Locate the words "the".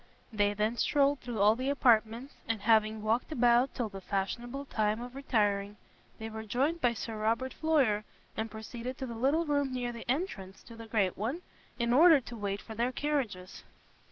1.55-1.69, 3.87-4.01, 9.05-9.13, 9.91-10.09, 10.75-10.87